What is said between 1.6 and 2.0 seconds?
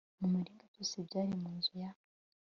ya